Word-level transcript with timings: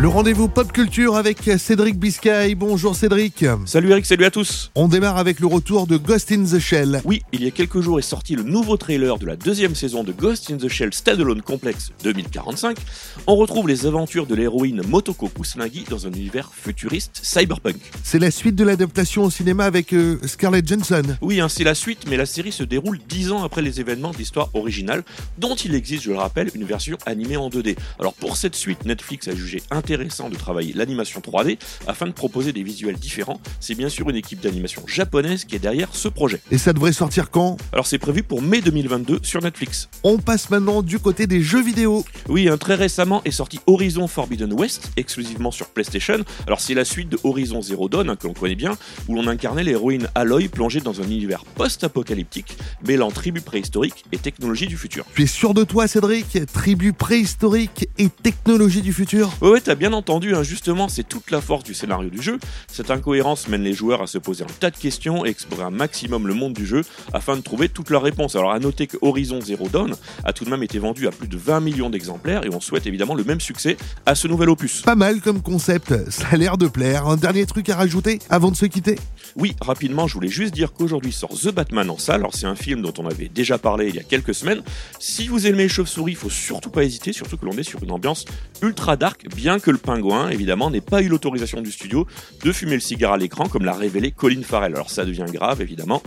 Le 0.00 0.06
rendez-vous 0.06 0.46
pop 0.46 0.70
culture 0.70 1.16
avec 1.16 1.38
Cédric 1.58 1.98
Biscay. 1.98 2.54
Bonjour 2.54 2.94
Cédric. 2.94 3.44
Salut 3.66 3.90
Eric, 3.90 4.06
salut 4.06 4.26
à 4.26 4.30
tous. 4.30 4.70
On 4.76 4.86
démarre 4.86 5.16
avec 5.16 5.40
le 5.40 5.48
retour 5.48 5.88
de 5.88 5.96
Ghost 5.96 6.30
in 6.30 6.44
the 6.44 6.60
Shell. 6.60 7.00
Oui, 7.04 7.22
il 7.32 7.42
y 7.42 7.48
a 7.48 7.50
quelques 7.50 7.80
jours 7.80 7.98
est 7.98 8.02
sorti 8.02 8.36
le 8.36 8.44
nouveau 8.44 8.76
trailer 8.76 9.18
de 9.18 9.26
la 9.26 9.34
deuxième 9.34 9.74
saison 9.74 10.04
de 10.04 10.12
Ghost 10.12 10.52
in 10.52 10.56
the 10.56 10.68
Shell 10.68 10.94
Standalone 10.94 11.42
Complex 11.42 11.90
2045. 12.04 12.78
On 13.26 13.34
retrouve 13.34 13.66
les 13.66 13.86
aventures 13.86 14.28
de 14.28 14.36
l'héroïne 14.36 14.82
Motoko 14.86 15.28
Kusanagi 15.30 15.84
dans 15.90 16.06
un 16.06 16.12
univers 16.12 16.52
futuriste 16.54 17.18
cyberpunk. 17.20 17.80
C'est 18.04 18.20
la 18.20 18.30
suite 18.30 18.54
de 18.54 18.62
l'adaptation 18.62 19.24
au 19.24 19.30
cinéma 19.30 19.64
avec 19.64 19.92
euh, 19.92 20.20
Scarlett 20.26 20.64
Johansson. 20.68 21.16
Oui, 21.22 21.40
hein, 21.40 21.48
c'est 21.48 21.64
la 21.64 21.74
suite, 21.74 22.04
mais 22.08 22.16
la 22.16 22.26
série 22.26 22.52
se 22.52 22.62
déroule 22.62 23.00
dix 23.08 23.32
ans 23.32 23.42
après 23.42 23.62
les 23.62 23.80
événements 23.80 24.12
de 24.12 24.18
l'histoire 24.18 24.50
originale, 24.54 25.02
dont 25.38 25.56
il 25.56 25.74
existe, 25.74 26.04
je 26.04 26.12
le 26.12 26.18
rappelle, 26.18 26.52
une 26.54 26.64
version 26.64 26.96
animée 27.04 27.36
en 27.36 27.48
2D. 27.48 27.76
Alors 27.98 28.14
pour 28.14 28.36
cette 28.36 28.54
suite, 28.54 28.84
Netflix 28.84 29.26
a 29.26 29.34
jugé 29.34 29.60
intéressant 29.72 29.87
de 29.88 30.36
travailler 30.36 30.74
l'animation 30.74 31.20
3D 31.20 31.58
afin 31.86 32.06
de 32.06 32.12
proposer 32.12 32.52
des 32.52 32.62
visuels 32.62 32.96
différents. 32.96 33.40
C'est 33.58 33.74
bien 33.74 33.88
sûr 33.88 34.10
une 34.10 34.16
équipe 34.16 34.40
d'animation 34.40 34.82
japonaise 34.86 35.44
qui 35.46 35.56
est 35.56 35.58
derrière 35.58 35.88
ce 35.92 36.08
projet. 36.08 36.40
Et 36.50 36.58
ça 36.58 36.74
devrait 36.74 36.92
sortir 36.92 37.30
quand? 37.30 37.56
Alors 37.72 37.86
c'est 37.86 37.98
prévu 37.98 38.22
pour 38.22 38.42
mai 38.42 38.60
2022 38.60 39.20
sur 39.22 39.42
Netflix. 39.42 39.88
On 40.02 40.18
passe 40.18 40.50
maintenant 40.50 40.82
du 40.82 40.98
côté 40.98 41.26
des 41.26 41.40
jeux 41.40 41.62
vidéo. 41.62 42.04
Oui, 42.28 42.48
hein, 42.48 42.58
très 42.58 42.74
récemment 42.74 43.22
est 43.24 43.30
sorti 43.30 43.60
Horizon 43.66 44.08
Forbidden 44.08 44.52
West, 44.52 44.90
exclusivement 44.96 45.50
sur 45.50 45.68
PlayStation. 45.68 46.18
Alors 46.46 46.60
c'est 46.60 46.74
la 46.74 46.84
suite 46.84 47.08
de 47.08 47.18
Horizon 47.24 47.62
Zero 47.62 47.88
Dawn, 47.88 48.10
hein, 48.10 48.16
que 48.16 48.26
l'on 48.26 48.34
connaît 48.34 48.56
bien, 48.56 48.76
où 49.08 49.14
l'on 49.14 49.26
incarnait 49.26 49.64
l'héroïne 49.64 50.08
Aloy 50.14 50.48
plongée 50.48 50.80
dans 50.80 51.00
un 51.00 51.04
univers 51.04 51.44
post-apocalyptique, 51.44 52.58
mêlant 52.86 53.10
tribu 53.10 53.40
préhistorique 53.40 54.04
et 54.12 54.18
technologie 54.18 54.66
du 54.66 54.76
futur. 54.76 55.06
Tu 55.14 55.22
es 55.22 55.26
sûr 55.26 55.54
de 55.54 55.64
toi 55.64 55.88
Cédric? 55.88 56.38
Tribu 56.52 56.92
préhistorique 56.92 57.88
et 57.96 58.08
technologie 58.08 58.82
du 58.82 58.92
futur? 58.92 59.32
Ouais, 59.40 59.50
ouais, 59.50 59.60
t'as 59.60 59.74
bien 59.78 59.92
entendu, 59.92 60.34
hein, 60.34 60.42
justement, 60.42 60.88
c'est 60.88 61.08
toute 61.08 61.30
la 61.30 61.40
force 61.40 61.64
du 61.64 61.72
scénario 61.72 62.10
du 62.10 62.20
jeu. 62.20 62.38
Cette 62.66 62.90
incohérence 62.90 63.48
mène 63.48 63.62
les 63.62 63.72
joueurs 63.72 64.02
à 64.02 64.06
se 64.06 64.18
poser 64.18 64.44
un 64.44 64.52
tas 64.60 64.70
de 64.70 64.76
questions 64.76 65.24
et 65.24 65.30
explorer 65.30 65.62
un 65.62 65.70
maximum 65.70 66.26
le 66.26 66.34
monde 66.34 66.52
du 66.52 66.66
jeu 66.66 66.84
afin 67.12 67.36
de 67.36 67.40
trouver 67.40 67.68
toutes 67.68 67.90
leurs 67.90 68.02
réponses. 68.02 68.36
Alors 68.36 68.52
à 68.52 68.58
noter 68.58 68.86
que 68.86 68.96
Horizon 69.00 69.40
Zero 69.40 69.68
Dawn 69.68 69.94
a 70.24 70.32
tout 70.32 70.44
de 70.44 70.50
même 70.50 70.62
été 70.62 70.78
vendu 70.78 71.06
à 71.06 71.10
plus 71.10 71.28
de 71.28 71.36
20 71.36 71.60
millions 71.60 71.90
d'exemplaires 71.90 72.44
et 72.44 72.50
on 72.52 72.60
souhaite 72.60 72.86
évidemment 72.86 73.14
le 73.14 73.24
même 73.24 73.40
succès 73.40 73.76
à 74.04 74.14
ce 74.14 74.28
nouvel 74.28 74.50
opus. 74.50 74.82
Pas 74.82 74.96
mal 74.96 75.20
comme 75.20 75.40
concept, 75.40 76.10
ça 76.10 76.26
a 76.32 76.36
l'air 76.36 76.58
de 76.58 76.66
plaire. 76.66 77.06
Un 77.06 77.16
dernier 77.16 77.46
truc 77.46 77.68
à 77.68 77.76
rajouter 77.76 78.18
avant 78.28 78.50
de 78.50 78.56
se 78.56 78.66
quitter? 78.66 78.96
Oui, 79.36 79.54
rapidement, 79.60 80.08
je 80.08 80.14
voulais 80.14 80.28
juste 80.28 80.54
dire 80.54 80.72
qu'aujourd'hui 80.72 81.12
sort 81.12 81.30
The 81.30 81.52
Batman 81.52 81.88
en 81.90 81.98
salle. 81.98 82.20
Alors 82.20 82.34
c'est 82.34 82.46
un 82.46 82.56
film 82.56 82.82
dont 82.82 82.94
on 82.98 83.06
avait 83.06 83.28
déjà 83.28 83.58
parlé 83.58 83.88
il 83.88 83.94
y 83.94 84.00
a 84.00 84.02
quelques 84.02 84.34
semaines. 84.34 84.62
Si 84.98 85.28
vous 85.28 85.46
aimez 85.46 85.64
les 85.64 85.68
chauves-souris, 85.68 86.12
il 86.12 86.16
faut 86.16 86.30
surtout 86.30 86.70
pas 86.70 86.82
hésiter, 86.82 87.12
surtout 87.12 87.36
que 87.36 87.44
l'on 87.44 87.52
est 87.52 87.62
sur 87.62 87.82
une 87.82 87.92
ambiance 87.92 88.24
ultra 88.62 88.96
dark, 88.96 89.26
bien 89.36 89.57
que 89.60 89.70
le 89.70 89.78
pingouin, 89.78 90.28
évidemment, 90.30 90.70
n'ait 90.70 90.80
pas 90.80 91.02
eu 91.02 91.08
l'autorisation 91.08 91.60
du 91.60 91.70
studio 91.70 92.06
de 92.44 92.52
fumer 92.52 92.74
le 92.74 92.80
cigare 92.80 93.12
à 93.12 93.16
l'écran, 93.16 93.48
comme 93.48 93.64
l'a 93.64 93.74
révélé 93.74 94.10
Colin 94.10 94.42
Farrell. 94.42 94.74
Alors 94.74 94.90
ça 94.90 95.04
devient 95.04 95.26
grave, 95.32 95.60
évidemment, 95.60 96.02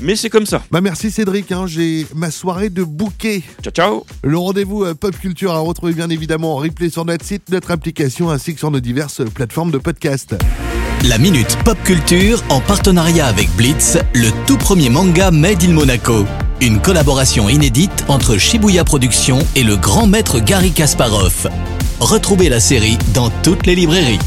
mais 0.00 0.16
c'est 0.16 0.30
comme 0.30 0.46
ça. 0.46 0.62
Bah 0.70 0.80
merci 0.80 1.10
Cédric, 1.10 1.52
hein, 1.52 1.66
j'ai 1.66 2.06
ma 2.14 2.30
soirée 2.30 2.70
de 2.70 2.84
bouquet. 2.84 3.42
Ciao, 3.62 3.72
ciao 3.72 4.06
Le 4.22 4.38
rendez-vous 4.38 4.84
euh, 4.84 4.94
Pop 4.94 5.16
Culture 5.18 5.52
à 5.52 5.58
retrouver 5.58 5.92
bien 5.92 6.10
évidemment 6.10 6.54
en 6.54 6.56
replay 6.56 6.90
sur 6.90 7.04
notre 7.04 7.24
site, 7.24 7.50
notre 7.50 7.70
application 7.70 8.30
ainsi 8.30 8.54
que 8.54 8.58
sur 8.58 8.70
nos 8.70 8.80
diverses 8.80 9.22
plateformes 9.34 9.70
de 9.70 9.78
podcast. 9.78 10.36
La 11.04 11.16
Minute 11.18 11.56
Pop 11.64 11.78
Culture 11.84 12.42
en 12.48 12.60
partenariat 12.60 13.26
avec 13.26 13.48
Blitz, 13.56 13.98
le 14.14 14.30
tout 14.46 14.56
premier 14.56 14.90
manga 14.90 15.30
Made 15.30 15.62
in 15.62 15.72
Monaco. 15.72 16.24
Une 16.60 16.80
collaboration 16.80 17.48
inédite 17.48 18.04
entre 18.08 18.36
Shibuya 18.36 18.82
Productions 18.82 19.38
et 19.54 19.62
le 19.62 19.76
grand 19.76 20.08
maître 20.08 20.40
Gary 20.40 20.72
Kasparov. 20.72 21.48
Retrouvez 22.00 22.48
la 22.48 22.60
série 22.60 22.96
dans 23.12 23.28
toutes 23.42 23.66
les 23.66 23.74
librairies. 23.74 24.20